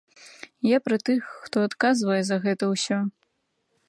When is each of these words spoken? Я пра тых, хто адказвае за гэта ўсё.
Я 0.67 0.77
пра 0.85 0.97
тых, 1.09 1.21
хто 1.43 1.57
адказвае 1.67 2.19
за 2.31 2.37
гэта 2.47 2.71
ўсё. 2.73 2.99